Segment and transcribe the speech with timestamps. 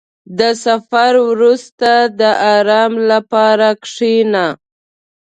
[0.39, 2.21] •د سفر وروسته، د
[2.55, 4.47] آرام لپاره کښېنه.